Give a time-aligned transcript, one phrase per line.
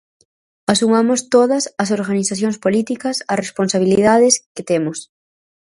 [0.73, 4.97] Asumamos todas as organizacións políticas as responsabilidades que temos.